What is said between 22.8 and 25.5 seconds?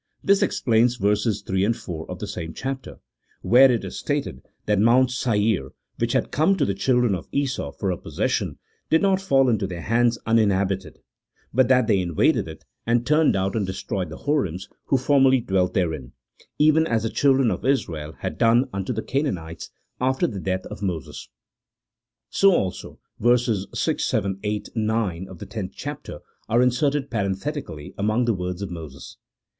OF THE PENTATEUCH. 131 So, also, verses 6, 7, 8, 9, of the